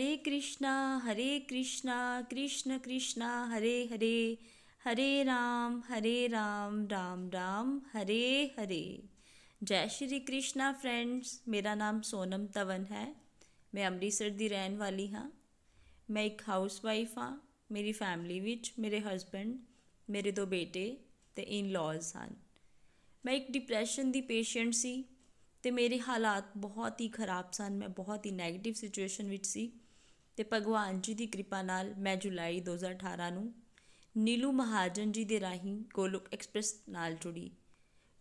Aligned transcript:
ਹਰੇ 0.00 0.16
ਕ੍ਰਿਸ਼ਨਾ 0.16 0.98
ਹਰੇ 0.98 1.40
ਕ੍ਰਿਸ਼ਨਾ, 1.40 2.22
ਕ੍ਰਿਸ਼ਨ 2.22 2.78
ਕ੍ਰਿਸ਼ਨਾ, 2.78 3.58
ਹਰੇ 3.58 3.86
ਹਰੇ 3.86 4.36
ਹਰੇ 4.88 5.24
ਰਾਮ 5.24 5.80
ਹਰੇ 5.80 6.28
ਰਾਮ 6.28 6.88
ਰਾਮ 6.90 7.30
ਰਾਮ, 7.30 7.78
ਹਰੇ 7.78 8.48
ਹਰੇ। 8.48 9.02
ਜੈ 9.62 9.86
ਸ਼੍ਰੀ 9.86 10.20
ਕ੍ਰਿਸ਼ਨਾ 10.20 10.72
ਫਰੈਂਡਸ, 10.72 11.42
ਮੇਰਾ 11.48 11.74
ਨਾਮ 11.74 12.02
ਸੋਨਮ 12.02 12.46
ਤਵਨ 12.46 12.84
ਹੈ। 12.84 13.14
ਮੈਂ 13.74 13.88
ਅੰਮ੍ਰਿਤਸਰ 13.88 14.30
ਦੀ 14.30 14.48
ਰਹਿਣ 14.48 14.76
ਵਾਲੀ 14.76 15.08
ਹਾਂ। 15.08 15.30
ਮੈਂ 16.10 16.22
ਇੱਕ 16.22 16.42
ਹਾਊਸ 16.48 16.84
ਵਾਈਫ 16.84 17.18
ਹਾਂ। 17.18 17.40
ਮੇਰੀ 17.70 17.92
ਫੈਮਿਲੀ 17.92 18.40
ਵਿੱਚ 18.40 18.72
ਮੇਰੇ 18.78 19.00
ਹਸਬੰਡ, 19.00 19.58
ਮੇਰੇ 20.10 20.30
ਦੋ 20.30 20.46
ਬੇਟੇ 20.46 20.96
ਤੇ 21.36 21.42
ਇਨ 21.42 21.70
ਲॉज 21.70 22.02
ਹਨ। 22.16 22.36
ਮੈਂ 23.24 23.34
ਇੱਕ 23.34 23.50
ਡਿਪਰੈਸ਼ਨ 23.50 24.10
ਦੀ 24.10 24.20
ਪੇਸ਼ੈਂਟ 24.20 24.72
ਸੀ 24.72 25.04
ਤੇ 25.62 25.70
ਮੇਰੇ 25.70 26.00
ਹਾਲਾਤ 26.00 26.44
ਬਹੁਤ 26.56 27.00
ਹੀ 27.00 27.08
ਖਰਾਬ 27.08 27.52
ਸਨ। 27.52 27.76
ਮੈਂ 27.76 27.88
ਬਹੁਤ 27.88 28.26
ਹੀ 28.26 28.30
ਨੈਗੇਟਿਵ 28.30 28.74
ਸਿਚੁਏਸ਼ਨ 28.74 29.28
ਵਿੱਚ 29.28 29.46
ਸੀ। 29.46 29.72
ਤੇ 30.39 30.45
ਭਗਵਾਨ 30.53 31.01
ਜੀ 31.01 31.13
ਦੀ 31.13 31.27
ਕਿਰਪਾ 31.27 31.61
ਨਾਲ 31.61 31.93
ਮੈਂ 31.95 32.15
ਜੁਲਾਈ 32.15 32.61
2018 32.69 33.31
ਨੂੰ 33.33 33.53
ਨੀਲੂ 34.17 34.51
ਮਹਾਜਨ 34.51 35.11
ਜੀ 35.11 35.23
ਦੇ 35.23 35.39
ਰਾਹੀਂ 35.39 35.77
ਗੋਲੋਕ 35.93 36.27
ਐਕਸਪ੍ਰੈਸ 36.33 36.73
ਨਾਲ 36.89 37.15
ਜੁੜੀ 37.15 37.51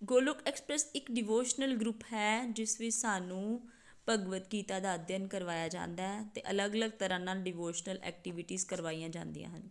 ਗੋਲੋਕ 0.05 0.39
ਐਕਸਪ੍ਰੈਸ 0.47 0.87
ਇੱਕ 0.95 1.11
ਡਿਵੋਸ਼ਨਲ 1.13 1.77
ਗਰੁੱਪ 1.77 2.03
ਹੈ 2.13 2.47
ਜਿਸ 2.47 2.81
ਵਿੱਚ 2.81 2.95
ਸਾਨੂੰ 2.95 3.61
ਭਗਵਦ 4.09 4.43
ਗੀਤਾ 4.53 4.81
ਦਾ 4.81 4.95
ਅਧਿਐਨ 4.95 5.27
ਕਰਵਾਇਆ 5.29 5.69
ਜਾਂਦਾ 5.69 6.09
ਹੈ 6.09 6.23
ਤੇ 6.35 6.43
ਅਲੱਗ-ਅਲੱਗ 6.51 6.91
ਤਰ੍ਹਾਂ 6.91 7.21
ਨਾਲ 7.21 7.43
ਡਿਵੋਸ਼ਨਲ 7.43 7.99
ਐਕਟੀਵਿਟੀਜ਼ 8.03 8.67
ਕਰਵਾਈਆਂ 8.67 9.09
ਜਾਂਦੀਆਂ 9.09 9.51
ਹਨ 9.51 9.69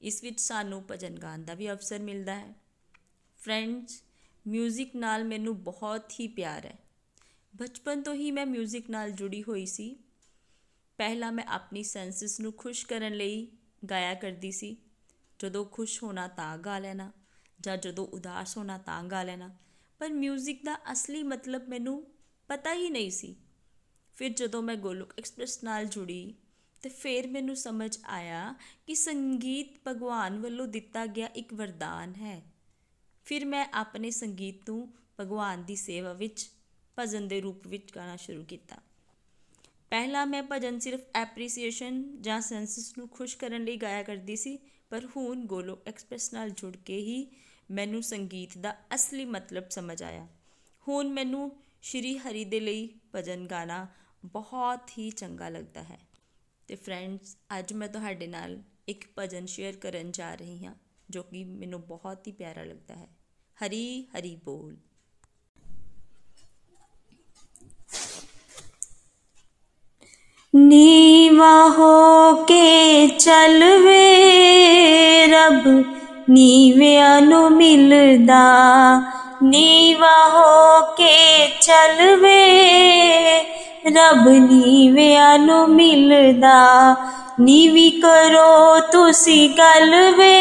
ਇਸ 0.00 0.22
ਵਿੱਚ 0.22 0.40
ਸਾਨੂੰ 0.40 0.82
ਭਜਨ 0.90 1.18
ਗਾਣ 1.18 1.42
ਦਾ 1.42 1.54
ਵੀ 1.54 1.70
ਅਵਸਰ 1.70 1.98
ਮਿਲਦਾ 1.98 2.34
ਹੈ 2.34 2.54
ਫਰੈਂਡਸ 3.38 4.02
뮤직 4.46 4.96
ਨਾਲ 4.96 5.24
ਮੈਨੂੰ 5.24 5.62
ਬਹੁਤ 5.62 6.12
ਹੀ 6.20 6.28
ਪਿਆਰ 6.28 6.66
ਹੈ 6.66 6.78
ਬਚਪਨ 7.56 8.02
ਤੋਂ 8.02 8.14
ਹੀ 8.14 8.30
ਮੈਂ 8.30 8.46
뮤직 8.46 8.90
ਨਾਲ 8.90 9.10
ਜੁੜੀ 9.10 9.42
ਹੋਈ 9.42 9.66
ਸੀ 9.66 9.96
ਪਹਿਲਾਂ 10.97 11.31
ਮੈਂ 11.31 11.43
ਆਪਣੀ 11.43 11.83
ਸੈਂਸਸ 11.83 12.39
ਨੂੰ 12.39 12.53
ਖੁਸ਼ 12.53 12.85
ਕਰਨ 12.85 13.13
ਲਈ 13.13 13.51
ਗਾਇਆ 13.89 14.13
ਕਰਦੀ 14.13 14.51
ਸੀ। 14.51 14.77
ਜਦੋਂ 15.39 15.65
ਖੁਸ਼ 15.65 16.03
ਹੋਣਾ 16.03 16.27
ਤਾਂ 16.27 16.57
ਗਾ 16.57 16.79
ਲੈਣਾ, 16.79 17.11
ਜਾਂ 17.61 17.77
ਜਦੋਂ 17.77 18.07
ਉਦਾਸ 18.07 18.57
ਹੋਣਾ 18.57 18.77
ਤਾਂ 18.77 19.03
ਗਾ 19.03 19.23
ਲੈਣਾ। 19.23 19.55
ਪਰ 19.99 20.07
뮤직 20.07 20.55
ਦਾ 20.63 20.91
ਅਸਲੀ 20.91 21.23
ਮਤਲਬ 21.23 21.69
ਮੈਨੂੰ 21.69 22.07
ਪਤਾ 22.47 22.73
ਹੀ 22.73 22.89
ਨਹੀਂ 22.89 23.11
ਸੀ। 23.11 23.35
ਫਿਰ 24.15 24.29
ਜਦੋਂ 24.29 24.61
ਮੈਂ 24.61 24.75
ਗੋਲੋਕ 24.75 25.13
ਐਕਸਪ੍ਰੈਸ 25.19 25.63
ਨਾਲ 25.63 25.85
ਜੁੜੀ, 25.85 26.35
ਤੇ 26.81 26.89
ਫਿਰ 26.89 27.27
ਮੈਨੂੰ 27.27 27.55
ਸਮਝ 27.55 27.97
ਆਇਆ 28.05 28.55
ਕਿ 28.87 28.95
ਸੰਗੀਤ 28.95 29.67
ਭਗਵਾਨ 29.87 30.39
ਵੱਲੋਂ 30.39 30.67
ਦਿੱਤਾ 30.67 31.05
ਗਿਆ 31.05 31.27
ਇੱਕ 31.27 31.53
ਵਰਦਾਨ 31.53 32.15
ਹੈ। 32.15 32.41
ਫਿਰ 33.25 33.45
ਮੈਂ 33.45 33.67
ਆਪਣੇ 33.73 34.11
ਸੰਗੀਤ 34.11 34.69
ਨੂੰ 34.69 34.93
ਭਗਵਾਨ 35.19 35.63
ਦੀ 35.63 35.75
ਸੇਵਾ 35.75 36.13
ਵਿੱਚ, 36.13 36.51
ਭਜਨ 36.99 37.27
ਦੇ 37.27 37.41
ਰੂਪ 37.41 37.67
ਵਿੱਚ 37.67 37.91
ਗਾਣਾ 37.95 38.15
ਸ਼ੁਰੂ 38.15 38.43
ਕੀਤਾ। 38.43 38.75
ਪਹਿਲਾਂ 39.89 40.25
ਮੈਂ 40.25 40.43
ਭਜਨ 40.51 40.79
ਸਿਰਫ 40.79 41.01
ਐਪਰੀਸੀਏਸ਼ਨ 41.15 42.21
ਜਾਂ 42.21 42.41
ਸੈਂਸਸ 42.41 42.97
ਨੂੰ 42.97 43.09
ਖੁਸ਼ 43.09 43.37
ਕਰਨ 43.37 43.63
ਲਈ 43.63 43.77
ਗਾਇਆ 43.77 44.03
ਕਰਦੀ 44.03 44.35
ਸੀ, 44.35 44.59
ਪਰ 44.89 45.05
ਹੁਣ 45.05 45.45
ਗੋਲੋਕ 45.45 45.87
ਐਕਸਪ੍ਰੈਸ 45.87 46.33
ਨਾਲ 46.33 46.49
ਜੁੜ 46.49 46.77
ਕੇ 46.77 46.97
ਹੀ 46.97 47.27
ਮੈਨੂੰ 47.71 48.03
ਸੰਗੀਤ 48.03 48.57
ਦਾ 48.57 48.75
ਅਸਲੀ 48.95 49.25
ਮਤਲਬ 49.25 49.69
ਸਮਝ 49.69 50.03
ਆਇਆ। 50.03 50.27
ਹੁਣ 50.87 51.09
ਮੈਨੂੰ 51.09 51.51
ਸ਼੍ਰੀ 51.81 52.17
ਹਰੀ 52.17 52.45
ਦੇ 52.45 52.59
ਲਈ 52.59 52.89
ਭਜਨ 53.15 53.47
ਗਾਣਾ 53.47 53.87
ਬਹੁਤ 54.25 54.89
ਹੀ 54.97 55.09
ਚੰਗਾ 55.09 55.49
ਲੱਗਦਾ 55.49 55.83
ਹੈ। 55.83 55.99
ਤੇ 56.67 56.75
ਫਰੈਂਡਸ 56.75 57.37
ਅੱਜ 57.59 57.73
ਮੈਂ 57.73 57.87
ਤੁਹਾਡੇ 57.87 58.27
ਨਾਲ 58.27 58.61
ਇੱਕ 58.87 59.05
ਭਜਨ 59.19 59.45
ਸ਼ੇਅਰ 59.45 59.75
ਕਰਨ 59.75 60.11
ਜਾ 60.11 60.35
ਰਹੀ 60.35 60.65
ਹਾਂ, 60.65 60.75
ਜੋ 61.09 61.23
ਕਿ 61.23 61.43
ਮੈਨੂੰ 61.43 61.81
ਬਹੁਤ 61.87 62.27
ਹੀ 62.27 62.31
ਪਿਆਰਾ 62.31 62.63
ਲੱਗਦਾ 62.63 62.95
ਹੈ। 62.95 63.09
ਹਰੀ 63.57 64.07
ਹਰੀ 64.17 64.35
ਬੋਲ। 64.35 64.77
नीवा 70.57 71.61
हो 71.61 72.33
के 72.33 73.07
चलवे 73.07 74.15
रब 75.25 75.63
नीवे 76.29 76.97
अनु 76.97 77.49
मिलदा। 77.49 78.45
नीवा 79.43 80.23
हो 80.23 80.81
के 80.81 81.47
चलवे 81.47 82.45
रब 83.87 84.23
नीवे 84.27 85.15
अनु 85.15 85.67
मिलदा। 85.67 86.91
नीवी 87.39 87.89
करो 87.89 88.79
तुसी 88.79 89.47
गलवे 89.47 90.37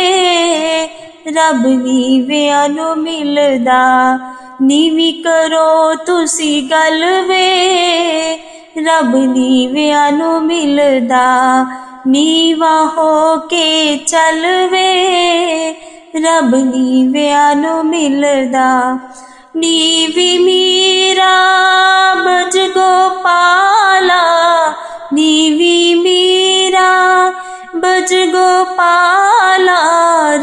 रब 1.29 1.63
नीवे 1.67 2.49
अनु 2.49 2.95
मिलदा। 2.95 4.15
नीवी 4.63 5.13
करो 5.13 5.95
तुसी 5.95 6.61
गले 6.61 8.54
ਰੱਬ 8.77 9.15
ਨੀਵਿਆਂ 9.17 10.13
ਨੂੰ 10.13 10.43
ਮਿਲਦਾ, 10.43 11.27
ਨੀਵਾ 12.07 12.71
ਹੋ 12.97 13.37
ਕੇ 13.37 13.97
ਚੱਲਵੇ। 13.97 14.89
ਰੱਬ 16.17 16.55
ਨੀਵਿਆਂ 16.55 17.55
ਨੂੰ 17.57 17.87
ਮਿਲਦਾ, 17.87 18.99
ਨੀਵੀ 19.57 20.39
ਮੀਰਾ 20.39 21.35
ਬਜ 22.15 22.59
ਗੋਪਾਲਾ, 22.69 24.21
ਨੀਵੀ 25.13 25.95
ਮੀਰਾ 25.95 26.91
ਬਜ 27.77 28.15
ਗੋਪਾਲਾ, 28.33 29.81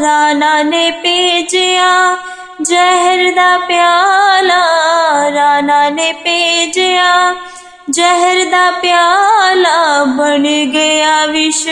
ਰਾਣਾ 0.02 0.62
ਨੇ 0.62 0.90
ਭੇਜਿਆ 0.90 2.16
ਜ਼ਹਿਰ 2.62 3.34
ਦਾ 3.34 3.56
ਪਿਆਲਾ, 3.58 4.64
ਰਾਣਾ 5.34 5.88
ਨੇ 5.90 6.12
ਭੇਜਿਆ 6.12 7.34
ਜ਼ਹਿਰ 7.90 8.44
ਦਾ 8.50 8.70
ਪਿਆਲਾ 8.70 10.04
ਬਣ 10.04 10.42
ਗਿਆ 10.66 11.26
ਵਿਸ਼, 11.26 11.68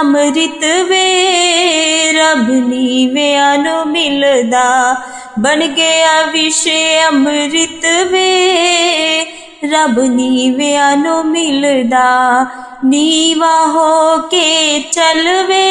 ਅੰਮ੍ਰਿਤ 0.00 0.64
ਵੇ 0.88 2.12
ਰੱਬ 2.12 2.50
ਨੀਵਿਆਂ 2.50 3.58
ਨੂੰ 3.58 3.86
ਮਿਲਦਾ। 3.88 4.94
ਬਣ 5.38 5.66
ਗਿਆ 5.66 6.22
ਵਿਸ਼, 6.22 6.68
ਅੰਮ੍ਰਿਤ 7.08 7.86
ਵੇ 8.10 9.24
ਰੱਬ 9.72 9.98
ਨੀਵਿਆਂ 10.00 10.96
ਨੂੰ 10.96 11.26
ਮਿਲਦਾ। 11.26 12.46
ਨੀਵਾ 12.84 13.66
ਹੋ 13.66 14.18
ਕੇ 14.18 14.80
ਚੱਲਵੇ 14.92 15.66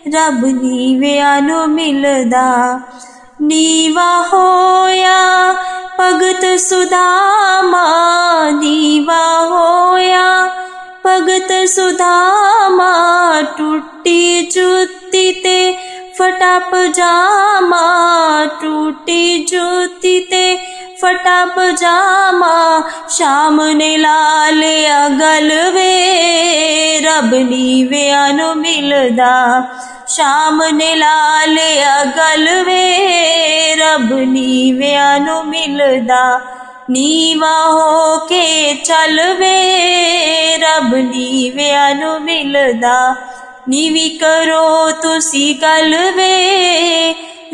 रब 0.09 0.45
वयानो 1.01 1.67
मिलदा 1.67 2.83
नीवा 3.43 4.29
नीवाया 4.33 5.53
भगत 5.99 6.59
सुदामा 6.59 6.59
सुदा 6.59 8.51
नीवाया 8.51 10.55
भगत 11.07 11.49
सुदामा 11.51 13.43
टुट्टी 13.43 14.43
जुत्ति 14.43 15.41
ते 15.45 15.77
फटा 16.19 16.59
पजामा 16.59 18.45
फटापजाम 18.45 18.59
टुटि 18.63 19.47
जुतिते 19.49 20.64
ਫਟਾ 21.03 21.45
ਪਜਾਮਾ 21.45 22.83
ਸ਼ਾਮ 23.09 23.61
ਨੇ 23.71 23.97
ਲਾ 23.97 24.51
ਲਿਆ 24.51 25.09
ਗਲਵੇ 25.09 25.91
ਰੱਬ 27.01 27.35
ਨੀਵਿਆਂ 27.35 28.33
ਨੂੰ 28.33 28.57
ਮਿਲਦਾ। 28.57 29.63
ਸ਼ਾਮ 30.07 30.63
ਨੇ 30.73 30.95
ਲਾ 30.95 31.45
ਲਿਆ 31.47 32.05
ਗਲਵੇ 32.05 33.77
ਰੱਬ 33.77 34.13
ਨੀਵਿਆਂ 34.13 35.21
ਨੂੰ 35.21 35.47
ਮਿਲਦਾ। 35.47 36.41
ਨੀਵਾ 36.91 37.53
ਹੋ 37.67 38.19
ਕੇ 38.27 38.75
ਚੱਲਵੇ 38.75 39.57
ਰੱਬ 40.57 40.95
ਨੀਵਿਆਂ 40.95 41.95
ਨੂੰ 41.95 42.21
ਮਿਲਦਾ। 42.21 43.15
ਨੀਵੀ 43.69 44.09
ਕਰੋ 44.09 44.91
ਤੁਸੀਂ 44.91 45.55
ਗਲਵੇ 45.55 46.33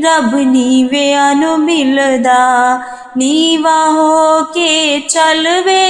ਵੇ 0.00 0.06
ਰੱਬ 0.06 0.35
ਨੀਵਿਆਂ 0.35 1.35
ਨੂੰ 1.35 1.58
ਮਿਲਦਾ 1.58 2.81
ਨੀਵਾ 3.17 3.87
ਹੋ 3.91 4.43
ਕੇ 4.44 5.00
ਚੱਲਵੇ 5.00 5.82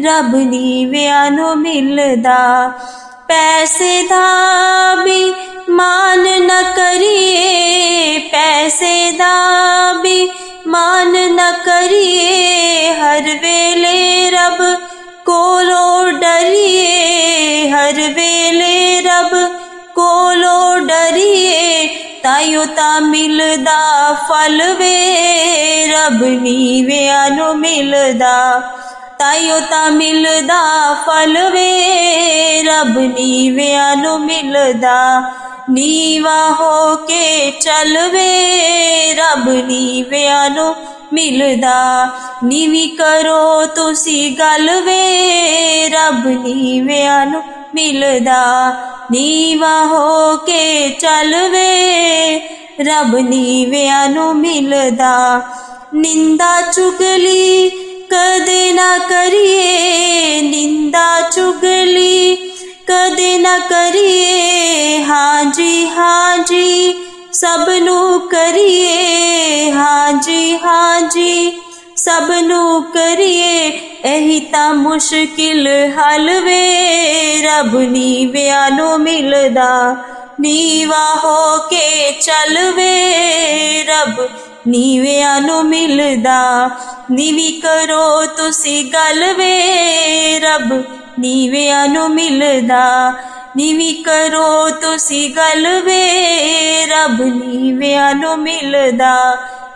ਰੱਬ 0.00 0.34
ਨੀਵਿਆਂ 0.34 1.30
ਨੂੰ 1.30 1.56
ਮਿਲਦਾ 1.58 2.72
ਪੈਸੇ 3.28 4.02
ਦਾ 4.02 4.94
ਵੀ 4.94 5.34
ਮਾਨ 5.70 6.46
ਨਾ 6.46 6.62
ਕਰੀਏ 6.62 8.18
ਪੈਸੇ 8.18 9.10
ਦਾ 9.10 9.32
ਮਿਲਦਾ 23.00 24.12
ਫਲ 24.28 24.74
ਵੇ, 24.74 25.86
ਰੱਬ 25.86 26.22
ਨੀਵਿਆਂ 26.22 27.30
ਨੂੰ 27.30 27.58
ਮਿਲਦਾ। 27.58 28.62
ਤਾਇਓ 29.18 29.60
ਤਾਂ 29.60 29.90
ਮਿਲਦਾ 29.90 30.94
ਫਲ 31.06 31.50
ਵੇ, 31.50 32.62
ਰੱਬ 32.62 32.98
ਨੀਵਿਆਂ 32.98 33.96
ਨੂੰ 33.96 34.20
ਮਿਲਦਾ। 34.20 35.22
ਨੀਵਾ 35.70 36.50
ਹੋ 36.60 36.96
ਕੇ 36.96 37.50
ਚੱਲ 37.50 38.08
ਵੇ, 38.08 39.14
ਰੱਬ 39.14 39.48
ਨੀਵਿਆਂ 39.48 40.50
ਨੂੰ 40.50 40.74
ਮਿਲਦਾ। 41.12 42.08
ਨੀਵੀ 42.44 42.86
ਕਰੋ 42.86 43.66
ਤੁਸੀਂ 43.66 44.36
ਗੱਲ 44.36 44.80
ਵੇ, 44.80 45.88
ਰੱਬ 45.88 46.26
ਨੀਵਿਆਂ 46.26 47.26
ਨੂੰ 47.26 47.42
ਮਿਲਦਾ। 47.74 48.72
ਨੀਵਾ 49.12 49.84
ਹੋ 49.84 50.36
ਕੇ 50.36 50.88
ਚੱਲ 50.90 51.48
ਵੇ 51.48 52.38
ਰੱਬ 52.80 53.16
ਨੀਵਿਆਂ 53.16 54.08
ਨੂੰ 54.08 54.36
ਮਿਲਦਾ। 54.36 55.42
ਨਿੰਦਾ 55.94 56.60
ਚੁਗਲੀ 56.60 57.70
ਕਦੇ 58.10 58.72
ਨਾ 58.72 58.98
ਕਰੀਏ। 58.98 60.40
ਨਿੰਦਾ 60.42 61.20
ਚੁਗਲੀ 61.20 62.36
ਕਦੇ 62.86 63.38
ਨਾ 63.38 63.58
ਕਰੀਏ। 63.58 65.02
ਹਾਂਜੀ 65.02 65.86
ਹਾਂਜੀ, 65.86 66.94
ਸਭ 67.32 67.68
ਨੂੰ 67.82 68.20
ਕਰੀਏ। 68.20 69.72
ਹਾਂਜੀ 69.72 70.58
ਹਾਂਜੀ, 70.64 71.52
ਸਭ 71.96 72.30
ਨੂੰ 72.42 72.82
ਕਰੀਏ। 72.82 73.68
ਇਹੀ 74.04 74.40
ਤਾਂ 74.40 74.74
ਮੁਸ਼ਕਿਲ 74.74 75.68
ਹੱਲ 75.90 76.40
ਵੇ 76.40 77.42
ਰੱਬ 77.42 77.78
ਨੀਵਿਆਂ 77.78 78.70
ਨੂੰ 78.70 79.00
ਮਿਲਦਾ। 79.00 79.96
ਨੀਵਾ 80.40 81.04
ਹੋ 81.14 81.56
ਕੇ 81.70 82.10
ਚੱਲ 82.20 82.58
ਵੇ 82.72 83.82
ਰੱਬ 83.84 84.20
ਨੀਵਿਆਂ 84.68 85.40
ਨੂੰ 85.40 85.64
ਮਿਲਦਾ 85.66 86.70
ਨੀਵੀ 87.10 87.50
ਕਰੋ 87.60 88.24
ਤੁਸੀਂ 88.36 88.84
ਗੱਲ 88.84 89.24
ਵੇ 89.32 90.38
ਰੱਬ 90.40 90.72
ਨੀਵਿਆਂ 91.18 91.86
ਨੂੰ 91.88 92.08
ਮਿਲਦਾ 92.10 92.82
ਨੀਵੀ 93.56 93.92
ਕਰੋ 94.02 94.68
ਤੁਸੀਂ 94.80 95.28
ਗੱਲ 95.36 95.66
ਵੇ 95.80 96.86
ਰੱਬ 96.86 97.20
ਨੀਵਿਆਂ 97.24 98.14
ਨੂੰ 98.14 98.38
ਮਿਲਦਾ 98.38 99.14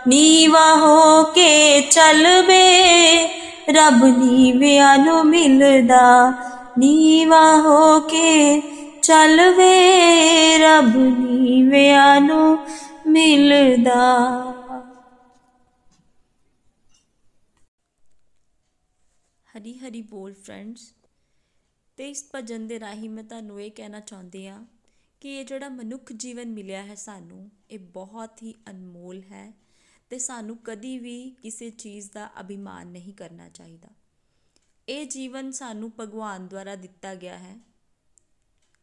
ਨੀਵਾ 0.07 0.73
ਹੋ 0.75 1.23
ਕੇ 1.35 1.81
ਚੱਲ 1.81 2.25
ਵੇ 2.41 3.27
ਰੱਬ 3.69 4.03
ਨੀਵਿਆਂ 4.17 4.97
ਨੂੰ 4.97 5.25
ਮਿਲਦਾ 5.25 6.33
ਨੀਵਾ 6.79 7.41
ਹੋ 7.57 7.99
ਕੇ 8.01 8.61
ਚੱਲ 9.09 9.39
ਵੇ 9.55 10.57
ਰੱਬ 10.57 10.95
ਨੀਵਿਆਂ 11.19 12.19
ਨੂੰ 12.21 12.57
ਮਿਲਦਾ। 13.07 13.93
ਹਰੀ 19.47 19.73
ਹਰੀ 19.77 20.01
ਬੋਲ 20.01 20.33
ਫਰੈਂਡਸ, 20.33 20.81
ਤੇ 21.97 22.09
ਇਸ 22.09 22.23
ਭਜਨ 22.35 22.67
ਦੇ 22.67 22.79
ਰਾਹੀਂ 22.79 23.09
ਮੈਂ 23.09 23.23
ਤੁਹਾਨੂੰ 23.23 23.61
ਇਹ 23.61 23.71
ਕਹਿਣਾ 23.71 23.99
ਚਾਹੁੰਦੀ 23.99 24.45
ਆ 24.47 24.57
ਕਿ 25.21 25.35
ਇਹ 25.37 25.45
ਜਿਹੜਾ 25.45 25.69
ਮਨੁੱਖ 25.69 26.11
ਜੀਵਨ 26.13 26.51
ਮਿਲਿਆ 26.51 26.83
ਹੈ 26.83 26.95
ਸਾਨੂੰ, 26.95 27.49
ਇਹ 27.71 27.79
ਬਹੁਤ 27.79 28.43
ਹੀ 28.43 28.53
ਅਨਮੋਲ 28.69 29.21
ਹੈ 29.21 29.51
ਤੇ 30.09 30.19
ਸਾਨੂੰ 30.19 30.57
ਕਦੀ 30.63 30.97
ਵੀ 30.99 31.29
ਕਿਸੇ 31.43 31.69
ਚੀਜ਼ 31.69 32.11
ਦਾ 32.11 32.29
ਅਭਿਮਾਨ 32.39 32.87
ਨਹੀਂ 32.87 33.13
ਕਰਨਾ 33.13 33.49
ਚਾਹੀਦਾ। 33.49 33.89
ਇਹ 34.89 35.05
ਜੀਵਨ 35.07 35.51
ਸਾਨੂੰ 35.51 35.91
ਭਗਵਾਨ 35.99 36.47
ਦੁਆਰਾ 36.47 36.75
ਦਿੱਤਾ 36.75 37.15
ਗਿਆ 37.15 37.37
ਹੈ। 37.37 37.57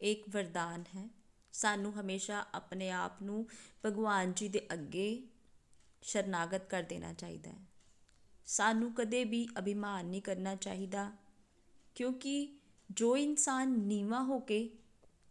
ਇੱਕ 0.01 0.23
ਵਰਦਾਨ 0.29 0.83
ਹੈ। 0.95 1.09
ਸਾਨੂੰ 1.53 1.93
ਹਮੇਸ਼ਾ 1.93 2.45
ਆਪਣੇ 2.53 2.89
ਆਪ 2.91 3.21
ਨੂੰ 3.21 3.47
ਭਗਵਾਨ 3.85 4.33
ਜੀ 4.33 4.47
ਦੇ 4.49 4.67
ਅੱਗੇ 4.73 5.27
ਸ਼ਰਨਾਗਤ 6.01 6.69
ਕਰ 6.69 6.83
ਦੇਣਾ 6.83 7.13
ਚਾਹੀਦਾ 7.13 7.49
ਹੈ। 7.49 7.65
ਸਾਨੂੰ 8.45 8.93
ਕਦੇ 8.93 9.23
ਵੀ 9.23 9.47
ਅਭਿਮਾਨ 9.59 10.05
ਨਹੀਂ 10.05 10.21
ਕਰਨਾ 10.21 10.55
ਚਾਹੀਦਾ, 10.55 11.11
ਕਿਉਂਕਿ 11.95 12.59
ਜੋ 12.91 13.17
ਇਨਸਾਨ 13.17 13.79
ਨੀਵਾ 13.79 14.21
ਹੋ 14.23 14.39
ਕੇ 14.39 14.69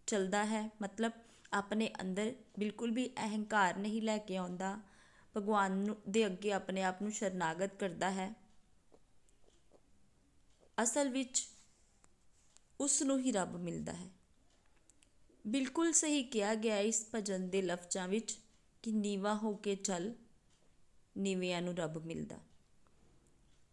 ਚਲਦਾ 0.07 0.45
ਹੈ, 0.45 0.71
ਮਤਲਬ 0.83 1.12
ਆਪਣੇ 1.53 1.91
ਅੰਦਰ 2.01 2.33
ਬਿਲਕੁਲ 2.59 2.91
ਵੀ 2.91 3.09
ਅਹੰਕਾਰ 3.09 3.77
ਨਹੀਂ 3.77 4.03
ਲੈ 4.03 4.19
ਕੇ 4.19 4.37
ਆਉਂਦਾ, 4.37 4.81
ਭਗਵਾਨ 5.37 5.73
ਨੂੰ 5.73 5.97
ਦੇ 6.09 6.27
ਅੱਗੇ 6.27 6.53
ਆਪਣੇ 6.53 6.83
ਆਪ 6.83 7.03
ਨੂੰ 7.03 7.12
ਸ਼ਰਨਾਗਤ 7.12 7.75
ਕਰਦਾ 7.75 8.11
ਹੈ। 8.11 8.35
ਅਸਲ 10.83 11.09
ਵਿੱਚ 11.09 11.49
ਉਸ 12.81 13.03
ਨੂੰ 13.03 13.19
ਹੀ 13.19 13.33
ਰੱਬ 13.33 13.57
ਮਿਲਦਾ 13.57 13.93
ਹੈ। 13.93 14.11
ਬਿਲਕੁਲ 15.49 15.93
ਸਹੀ 15.93 16.23
ਕਿਹਾ 16.23 16.55
ਗਿਆ 16.55 16.79
ਇਸ 16.79 17.07
ਭਜਨ 17.15 17.49
ਦੇ 17.49 17.63
ਲਫ਼ਜ਼ਾਂ 17.63 18.09
ਵਿੱਚ 18.09 18.39
ਕਿ 18.83 18.93
ਨੀਵਾ 18.93 19.35
ਹੋ 19.35 19.55
ਕੇ 19.55 19.75
ਚੱਲ, 19.75 20.13
ਨੀਵਿਆਂ 21.19 21.63
ਨੂੰ 21.63 21.77
ਰੱਬ 21.77 22.07
ਮਿਲਦਾ। 22.07 22.39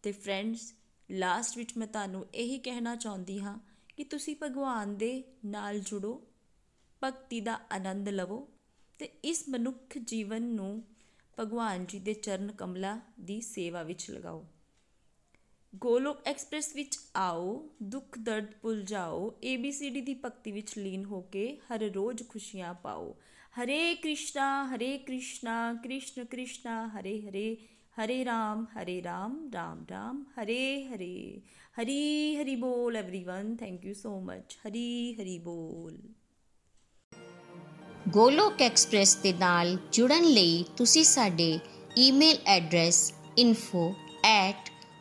ਤੇ 0.02 0.12
ਫਰੈਂਡਸ 0.12 0.74
ਲਾਸਟ 1.10 1.56
ਵਿੱਚ 1.56 1.76
ਮੈਂ 1.76 1.86
ਤੁਹਾਨੂੰ 1.86 2.26
ਇਹੀ 2.34 2.58
ਕਹਿਣਾ 2.58 2.96
ਚਾਹੁੰਦੀ 2.96 3.40
ਹਾਂ 3.40 3.58
ਕਿ 3.96 4.04
ਤੁਸੀਂ 4.04 4.36
ਭਗਵਾਨ 4.42 4.96
ਦੇ 4.96 5.24
ਨਾਲ 5.44 5.80
ਜੁੜੋ, 5.80 6.26
ਭਗਤੀ 7.04 7.40
ਦਾ 7.40 7.60
ਆਨੰਦ 7.72 8.08
ਲਵੋ 8.08 8.48
ਤੇ 8.98 9.04
ਇਸ 9.24 9.48
ਮਨੁੱਖ 9.48 9.98
ਜੀਵਨ 9.98 10.42
ਨੂੰ 10.42 10.82
ਭਗਵਾਨ 11.40 11.86
ਜੀ 11.86 11.98
ਦੇ 11.98 12.14
ਚਰਨ 12.14 12.52
ਕਮਲਾ 12.52 13.00
ਦੀ 13.20 13.40
ਸੇਵਾ 13.40 13.82
ਵਿੱਚ 13.82 14.10
ਲਗਾਓ। 14.10 14.46
ਗੋਲੋਕ 15.75 16.17
ਐਕਸਪ੍ਰੈਸ 16.25 16.75
ਵਿੱਚ 16.75 16.99
ਆਓ 17.15 17.69
ਦੁੱਖ 17.83 18.17
ਦਰਦ 18.19 18.45
ਭੁੱਲ 18.61 18.83
ਜਾਓ 18.83 19.27
ABCD 19.29 20.01
ਦੀ 20.05 20.13
ਭਗਤੀ 20.13 20.51
ਵਿੱਚ 20.51 20.77
ਲੀਨ 20.77 21.05
ਹੋ 21.05 21.21
ਕੇ 21.21 21.57
ਹਰ 21.71 21.79
ਰੋਜ਼ 21.79 22.23
ਖੁਸ਼ੀਆਂ 22.29 22.73
ਪਾਓ 22.73 23.15
ਹਰੇ 23.61 23.95
ਕ੍ਰਿਸ਼ਨਾ 23.95 24.75
ਹਰੇ 24.75 24.97
ਕ੍ਰਿਸ਼ਨਾ 24.97 25.73
ਕ੍ਰਿਸ਼ਨ 25.73 26.25
ਕ੍ਰਿਸ਼ਨਾ 26.25 26.87
ਹਰੇ 26.87 27.21
ਹਰੇ 27.21 27.57
ਹਰੇ 28.01 28.25
ਰਾਮ 28.25 28.65
ਹਰੇ 28.77 29.03
ਰਾਮ 29.03 29.49
ਰਾਮ 29.53 29.85
ਰਾਮ 29.89 30.23
ਹਰੇ 30.39 30.83
ਹਰੇ 30.83 31.41
ਹਰੀ 31.81 32.35
ਹਰੀ 32.35 32.55
ਬੋਲ 32.55 32.97
everyone 32.97 33.55
thank 33.59 33.85
you 33.85 33.93
so 33.93 34.19
much 34.19 34.57
Hari 34.67 35.13
Hari 35.13 35.39
ਬੋਲ 35.39 35.97
ਗੋਲੋਕ 38.09 38.61
ਐਕਸਪ੍ਰੈਸ 38.61 39.15
ਦੇ 39.15 39.33
ਨਾਲ 39.33 39.77
ਜੁੜਨ 39.91 40.23
ਲਈ 40.23 40.65
ਤੁਸੀਂ 40.77 41.03
ਸਾਡੇ 41.03 41.59
ਈਮੇਲ 41.97 42.37
ਐਡਰੈਸ 42.45 43.13